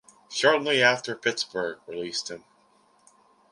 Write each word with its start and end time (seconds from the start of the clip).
Shortly 0.31 0.81
after 0.81 1.15
Pittsburgh 1.15 1.77
released 1.85 2.31
him. 2.31 2.43